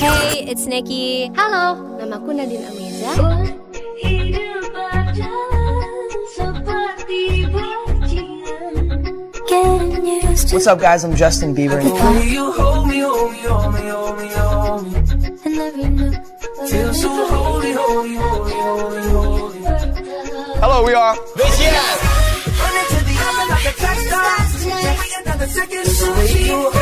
[0.00, 1.28] Hey, it's Nikki.
[1.36, 3.12] Halo, namaku Nadine Ameza.
[10.52, 11.04] What's up, guys?
[11.04, 11.84] I'm Justin Bieber.
[20.64, 21.14] Hello, we are.
[26.16, 26.79] Hey,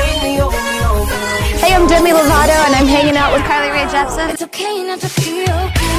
[1.78, 4.30] I'm Demi Lovato and I'm hanging out with Carly Rae Jepsen.
[4.32, 5.98] It's okay not to feel okay.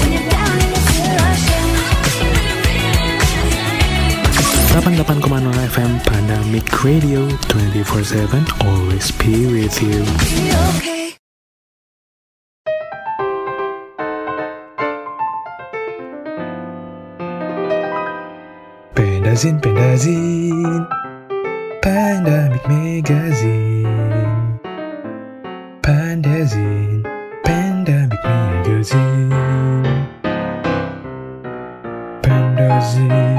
[0.00, 1.86] When you're down and you feel ashamed.
[4.74, 10.97] 88,0 FM Pandemic Radio 24/7 always be with you.
[19.38, 20.86] Magazin, Pendazin.
[21.80, 23.86] Panda mit Magazin.
[25.80, 27.04] Pandasin,
[27.44, 29.30] Panda mit Magazin.
[32.20, 33.38] Pandazin,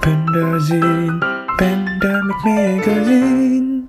[0.00, 1.20] Pandazin,
[1.58, 3.79] Panda mit Magazin.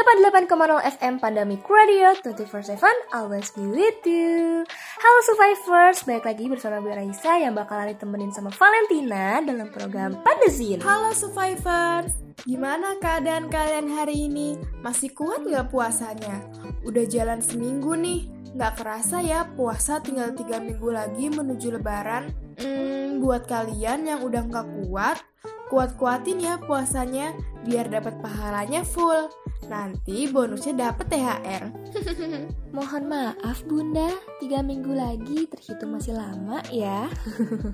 [0.00, 2.80] 88,0 FM Pandemic Radio 24/7
[3.12, 4.64] always be with you.
[4.96, 10.80] Halo survivors, balik lagi bersama gue Raisa yang bakalan ditemenin sama Valentina dalam program Pandezin.
[10.80, 12.16] Halo survivors,
[12.48, 14.56] gimana keadaan kalian hari ini?
[14.80, 16.48] Masih kuat nggak puasanya?
[16.80, 18.24] Udah jalan seminggu nih,
[18.56, 22.32] nggak kerasa ya puasa tinggal tiga minggu lagi menuju lebaran.
[22.56, 25.20] Hmm, buat kalian yang udah nggak kuat,
[25.68, 27.36] kuat-kuatin ya puasanya
[27.68, 29.28] biar dapat pahalanya full.
[29.68, 31.64] Nanti bonusnya dapet THR.
[32.76, 34.08] Mohon maaf bunda,
[34.38, 37.10] tiga minggu lagi terhitung masih lama ya.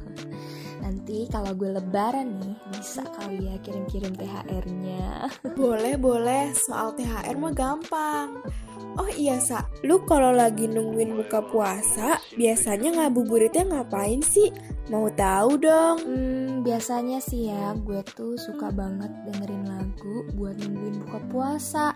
[0.82, 5.28] Nanti kalau gue lebaran nih, bisa kali ya kirim-kirim THR-nya.
[5.58, 6.54] Boleh, boleh.
[6.56, 8.40] Soal THR mah gampang.
[8.96, 9.68] Oh iya, Sa.
[9.84, 14.48] Lu kalau lagi nungguin buka puasa, biasanya ngabuburitnya ngapain sih?
[14.88, 15.98] Mau tahu dong.
[16.00, 19.75] Hmm, biasanya sih ya, gue tuh suka banget dengerin lagu
[20.36, 21.86] buat nungguin buka puasa.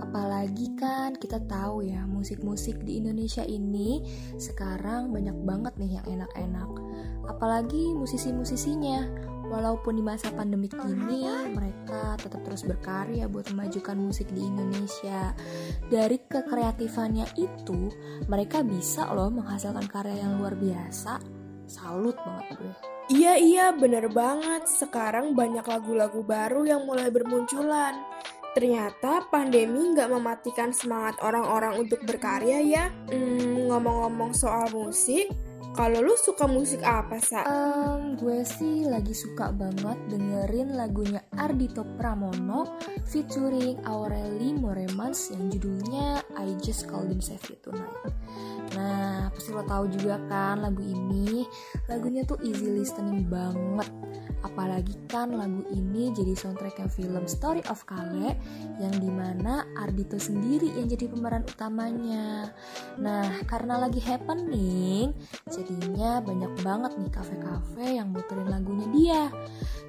[0.00, 4.02] Apalagi kan kita tahu ya, musik-musik di Indonesia ini
[4.38, 6.70] sekarang banyak banget nih yang enak-enak.
[7.26, 9.30] Apalagi musisi-musisinya.
[9.50, 15.34] Walaupun di masa pandemik ini mereka tetap terus berkarya buat memajukan musik di Indonesia.
[15.90, 17.90] Dari kekreatifannya itu,
[18.30, 21.18] mereka bisa loh menghasilkan karya yang luar biasa.
[21.66, 22.99] Salut banget gue.
[23.10, 24.70] Iya, iya, bener banget.
[24.70, 27.98] Sekarang banyak lagu-lagu baru yang mulai bermunculan.
[28.54, 32.86] Ternyata pandemi nggak mematikan semangat orang-orang untuk berkarya ya.
[33.10, 35.26] Hmm, ngomong-ngomong soal musik,
[35.70, 37.46] kalau lu suka musik apa, Sa?
[37.46, 46.26] Em, gue sih lagi suka banget dengerin lagunya Ardito Pramono featuring Aureli Moremans yang judulnya
[46.34, 48.14] I Just Called Him Save You Tonight.
[48.78, 51.42] Nah, pasti lo tahu juga kan lagu ini.
[51.90, 53.90] Lagunya tuh easy listening banget.
[54.40, 58.38] Apalagi kan lagu ini jadi soundtracknya film Story of Kale
[58.80, 62.48] yang di mana Ardito sendiri yang jadi pemeran utamanya.
[62.96, 65.12] Nah, karena lagi happening,
[65.60, 69.22] jadinya banyak banget nih kafe-kafe yang muterin lagunya dia.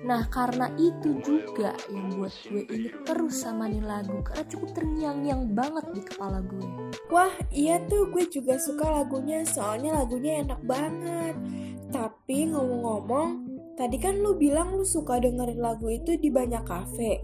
[0.02, 5.56] Nah, karena itu juga yang buat gue inget terus sama nih lagu karena cukup terngiang-ngiang
[5.56, 6.68] banget di kepala gue.
[7.14, 11.36] Wah, iya tuh gue juga suka lagunya, soalnya lagunya enak banget.
[11.94, 13.30] Tapi ngomong-ngomong,
[13.80, 17.22] tadi kan lu bilang lu suka dengerin lagu itu di banyak kafe.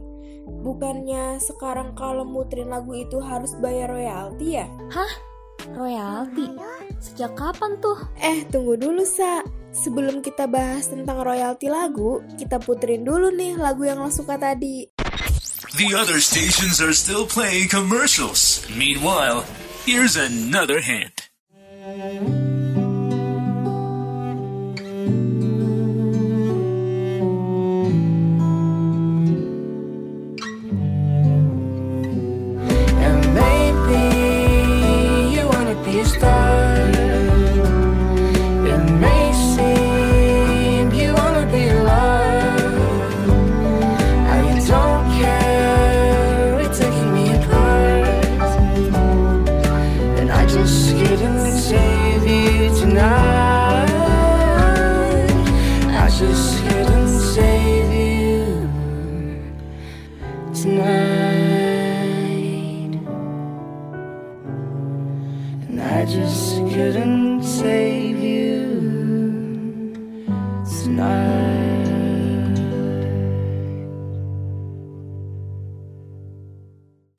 [0.47, 4.67] Bukannya sekarang kalau muterin lagu itu harus bayar royalti ya?
[5.75, 6.76] Royalti?
[6.97, 7.97] Sejak kapan tuh?
[8.17, 9.45] Eh, tunggu dulu, Sa.
[9.77, 14.89] Sebelum kita bahas tentang royalti lagu, kita puterin dulu nih lagu yang lo suka tadi.
[15.77, 18.65] The other stations are still playing commercials.
[18.73, 19.45] Meanwhile,
[19.85, 21.29] here's another hint.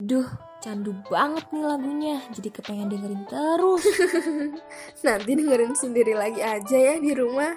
[0.05, 0.29] Duh,
[0.61, 2.21] candu banget nih lagunya.
[2.37, 3.81] Jadi kepengen dengerin terus.
[5.09, 7.57] Nanti dengerin sendiri lagi aja ya di rumah.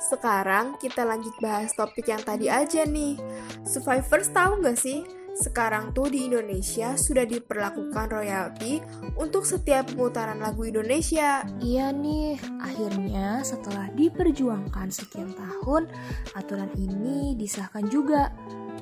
[0.00, 3.20] Sekarang kita lanjut bahas topik yang tadi aja nih.
[3.68, 8.80] Survivors tahu nggak sih sekarang tuh di Indonesia sudah diperlakukan royalti
[9.20, 11.44] untuk setiap pemutaran lagu Indonesia.
[11.60, 15.92] Iya nih, akhirnya setelah diperjuangkan sekian tahun,
[16.32, 18.32] aturan ini disahkan juga.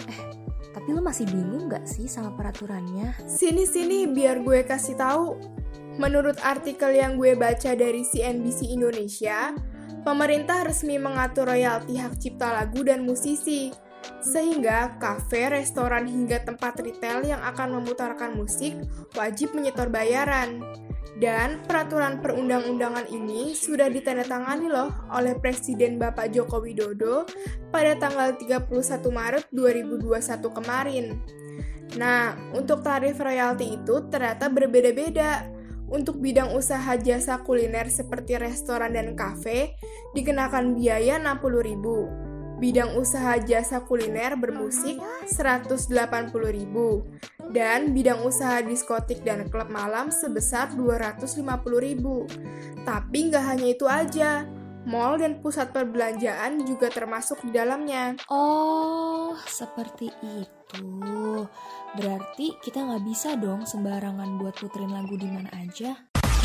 [0.06, 0.22] Eh,
[0.70, 3.26] tapi lo masih bingung gak sih sama peraturannya?
[3.26, 5.34] Sini-sini biar gue kasih tahu.
[5.98, 9.54] Menurut artikel yang gue baca dari CNBC Indonesia,
[10.06, 13.70] pemerintah resmi mengatur royalti hak cipta lagu dan musisi.
[14.24, 18.76] Sehingga kafe, restoran, hingga tempat retail yang akan memutarkan musik
[19.16, 20.60] wajib menyetor bayaran.
[21.14, 27.22] Dan peraturan perundang-undangan ini sudah ditandatangani loh oleh Presiden Bapak Joko Widodo
[27.70, 28.66] pada tanggal 31
[29.14, 30.10] Maret 2021
[30.50, 31.22] kemarin.
[31.94, 35.46] Nah, untuk tarif royalti itu ternyata berbeda-beda.
[35.84, 39.78] Untuk bidang usaha jasa kuliner seperti restoran dan kafe
[40.16, 42.23] dikenakan biaya 60.000.
[42.58, 46.30] Bidang usaha jasa kuliner bermusik 180.000
[47.50, 51.44] dan bidang usaha diskotik dan klub malam sebesar 250.000.
[52.86, 54.46] Tapi nggak hanya itu aja,
[54.86, 58.16] mall dan pusat perbelanjaan juga termasuk di dalamnya.
[58.30, 60.88] Oh, seperti itu.
[61.94, 65.94] Berarti kita nggak bisa dong sembarangan buat puterin lagu di mana aja.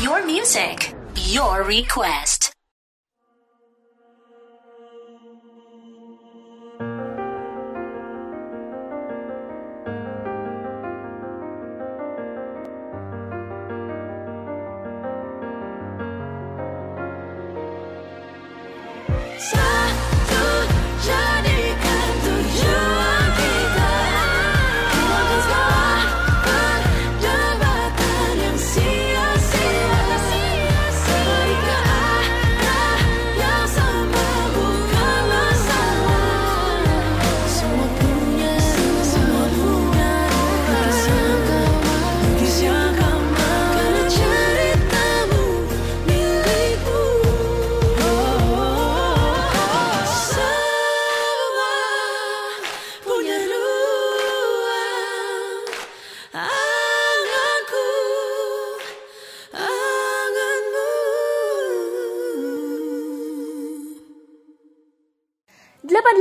[0.00, 2.49] Your music, your request.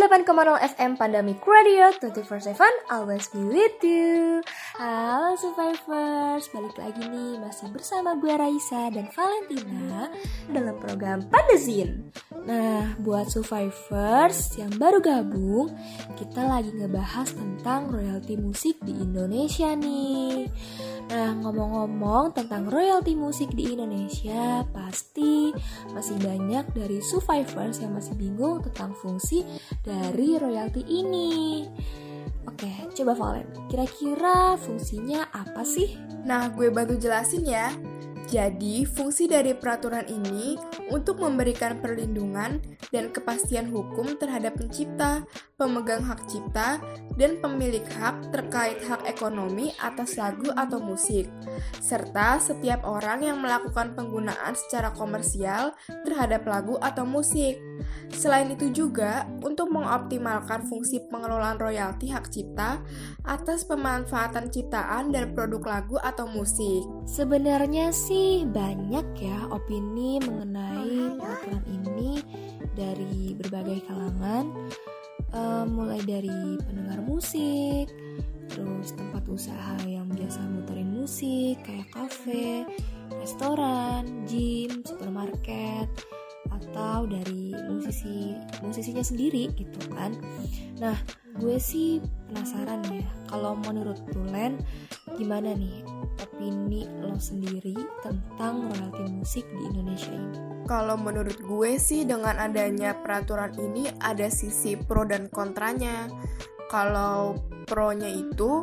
[0.10, 2.58] 88,0 FM Pandemic Radio 24/7
[2.90, 4.42] always be with you.
[4.74, 10.10] Halo survivors, balik lagi nih masih bersama gue Raisa dan Valentina
[10.50, 12.10] dalam program Pandezin.
[12.42, 15.78] Nah, buat survivors yang baru gabung,
[16.18, 20.50] kita lagi ngebahas tentang royalti musik di Indonesia nih.
[21.10, 25.50] Nah, ngomong-ngomong tentang royalti musik di Indonesia, pasti
[25.90, 29.42] masih banyak dari survivors yang masih bingung tentang fungsi
[29.82, 31.66] dari royalti ini.
[32.46, 35.98] Oke, coba Valen, kira-kira fungsinya apa sih?
[36.30, 37.74] Nah, gue bantu jelasin ya.
[38.30, 40.54] Jadi, fungsi dari peraturan ini
[40.94, 42.62] untuk memberikan perlindungan
[42.94, 45.26] dan kepastian hukum terhadap pencipta,
[45.58, 46.78] pemegang hak cipta,
[47.18, 51.26] dan pemilik hak terkait hak ekonomi atas lagu atau musik,
[51.82, 55.74] serta setiap orang yang melakukan penggunaan secara komersial
[56.06, 57.69] terhadap lagu atau musik.
[58.10, 62.82] Selain itu juga untuk mengoptimalkan fungsi pengelolaan royalti hak cipta
[63.24, 66.84] atas pemanfaatan ciptaan dan produk lagu atau musik.
[67.06, 72.22] Sebenarnya sih banyak ya opini mengenai peraturan ini
[72.76, 74.46] dari berbagai kalangan,
[75.30, 77.86] Eh, mulai dari pendengar musik,
[78.50, 82.66] terus tempat usaha yang biasa muterin musik kayak kafe,
[83.14, 85.86] restoran, gym, supermarket,
[86.70, 90.14] atau dari musisi musisinya sendiri gitu kan.
[90.78, 90.96] Nah,
[91.42, 91.98] gue sih
[92.30, 94.62] penasaran ya, kalau menurut Tulen
[95.18, 95.82] gimana nih
[96.22, 100.40] opini lo sendiri tentang royalti musik di Indonesia ini?
[100.70, 106.06] Kalau menurut gue sih dengan adanya peraturan ini ada sisi pro dan kontranya.
[106.70, 107.34] Kalau
[107.66, 108.62] pro-nya itu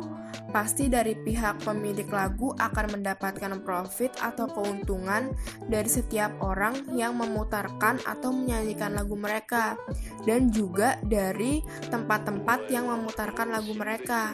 [0.51, 5.31] pasti dari pihak pemilik lagu akan mendapatkan profit atau keuntungan
[5.67, 9.75] dari setiap orang yang memutarkan atau menyanyikan lagu mereka
[10.23, 11.59] dan juga dari
[11.91, 14.31] tempat-tempat yang memutarkan lagu mereka.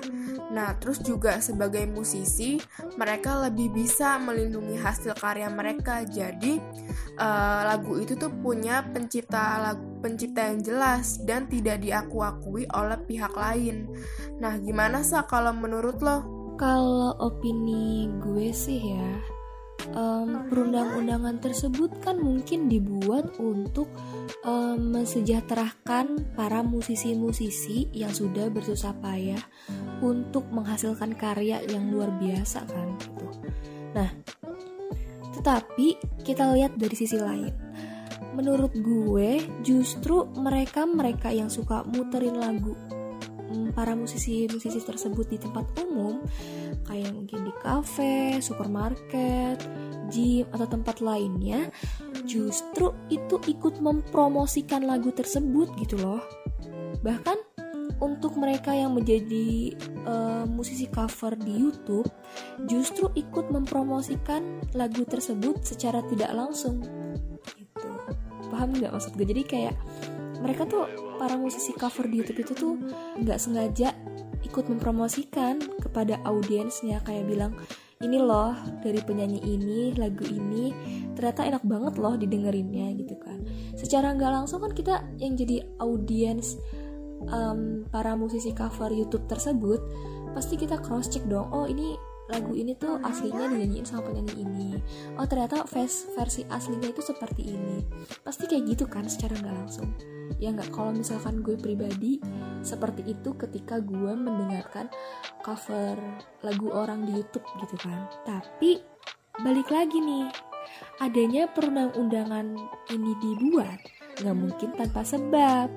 [0.53, 2.61] Nah, terus juga sebagai musisi,
[2.95, 6.05] mereka lebih bisa melindungi hasil karya mereka.
[6.05, 6.61] Jadi,
[7.17, 13.33] eh, lagu itu tuh punya pencipta lagu pencipta yang jelas dan tidak diaku-akui oleh pihak
[13.33, 13.87] lain.
[14.37, 16.17] Nah, gimana sih kalau menurut lo?
[16.59, 19.09] Kalau opini gue sih ya,
[19.93, 23.89] em, perundang-undangan tersebut kan mungkin dibuat untuk
[24.45, 29.41] em, mensejahterakan para musisi-musisi yang sudah bersusah payah
[30.03, 33.27] untuk menghasilkan karya yang luar biasa kan gitu.
[33.93, 34.09] Nah,
[35.37, 37.53] tetapi kita lihat dari sisi lain.
[38.33, 42.73] Menurut gue, justru mereka-mereka yang suka muterin lagu
[43.71, 46.19] para musisi-musisi tersebut di tempat umum,
[46.83, 49.63] kayak mungkin di kafe, supermarket,
[50.11, 51.71] gym, atau tempat lainnya,
[52.27, 56.19] justru itu ikut mempromosikan lagu tersebut gitu loh.
[56.99, 57.53] Bahkan
[58.03, 62.09] untuk mereka yang menjadi eh, musisi cover di YouTube,
[62.67, 66.83] justru ikut mempromosikan lagu tersebut secara tidak langsung.
[67.55, 67.89] Gitu.
[68.51, 69.27] Paham nggak maksud gue?
[69.27, 69.75] Jadi kayak
[70.43, 70.83] mereka tuh
[71.23, 72.75] para musisi cover di YouTube itu tuh
[73.15, 73.95] nggak sengaja
[74.43, 77.55] ikut mempromosikan kepada audiensnya kayak bilang
[78.03, 78.51] ini loh
[78.83, 80.75] dari penyanyi ini lagu ini
[81.15, 83.39] ternyata enak banget loh didengerinnya gitu kan.
[83.79, 86.59] Secara nggak langsung kan kita yang jadi audiens
[87.31, 89.79] um, para musisi cover YouTube tersebut
[90.35, 91.95] pasti kita cross check dong oh ini
[92.27, 94.69] lagu ini tuh aslinya dinyanyiin sama penyanyi ini.
[95.15, 97.79] Oh ternyata vers- versi aslinya itu seperti ini.
[98.27, 99.87] Pasti kayak gitu kan secara nggak langsung
[100.39, 100.69] ya nggak?
[100.73, 102.17] Kalau misalkan gue pribadi
[102.63, 104.87] seperti itu ketika gue mendengarkan
[105.43, 105.97] cover
[106.41, 108.07] lagu orang di YouTube gitu kan.
[108.23, 108.79] Tapi
[109.41, 110.29] balik lagi nih
[111.01, 112.55] adanya perundang-undangan
[112.93, 113.79] ini dibuat
[114.21, 115.69] nggak mungkin tanpa sebab.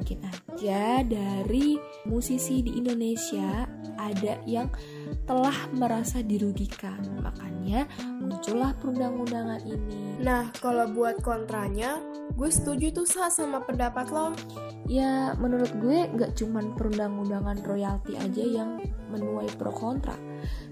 [0.00, 1.76] Mungkin aja dari
[2.08, 3.68] musisi di Indonesia
[4.00, 4.72] ada yang
[5.24, 6.98] telah merasa dirugikan.
[7.22, 7.86] Makanya
[8.18, 10.20] muncullah perundang-undangan ini.
[10.22, 12.02] Nah, kalau buat kontranya,
[12.34, 14.32] gue setuju tuh Sa sama pendapat lo.
[14.90, 20.18] ya menurut gue nggak cuman perundang-undangan royalti aja yang menuai pro kontra.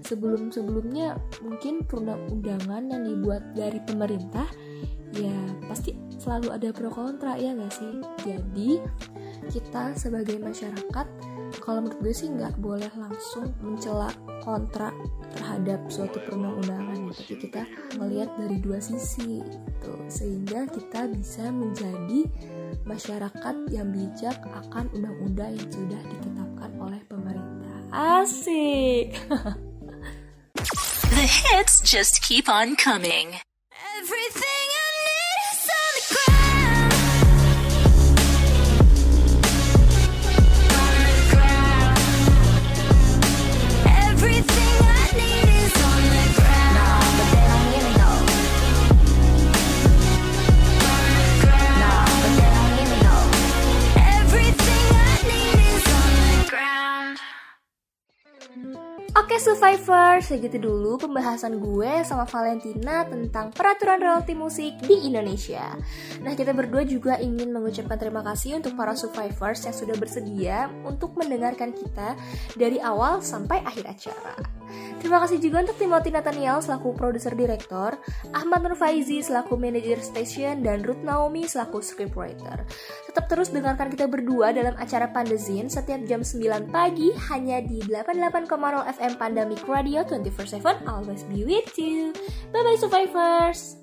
[0.03, 4.43] Sebelum-sebelumnya mungkin perundang-undangan yang dibuat dari pemerintah
[5.15, 5.33] ya
[5.65, 7.93] pasti selalu ada pro kontra ya nggak sih?
[8.27, 8.69] Jadi
[9.47, 11.07] kita sebagai masyarakat
[11.69, 14.09] kalau menurut gue sih nggak boleh langsung mencela
[14.41, 14.89] kontra
[15.37, 17.61] terhadap suatu perundang-undangan tapi kita
[18.01, 19.93] melihat dari dua sisi gitu.
[20.09, 22.25] Sehingga kita bisa menjadi
[22.89, 27.77] masyarakat yang bijak akan undang-undang yang sudah ditetapkan oleh pemerintah.
[27.93, 29.13] Asik.
[31.13, 33.37] The hits just keep on coming.
[34.01, 34.48] Everything
[59.17, 65.73] Oke Survivor, segitu dulu pembahasan gue sama Valentina tentang peraturan royalti musik di Indonesia.
[66.21, 71.17] Nah kita berdua juga ingin mengucapkan terima kasih untuk para Survivors yang sudah bersedia untuk
[71.17, 72.13] mendengarkan kita
[72.53, 74.58] dari awal sampai akhir acara.
[74.99, 77.97] Terima kasih juga untuk Timothy Nathaniel selaku produser direktor,
[78.35, 82.67] Ahmad Nur Faizi selaku manajer station, dan Ruth Naomi selaku scriptwriter.
[83.09, 88.85] Tetap terus dengarkan kita berdua dalam acara Pandezin setiap jam 9 pagi hanya di 88,0
[88.85, 92.13] FM Pandemic Radio 24/7 always be with you.
[92.53, 93.79] Bye bye survivors.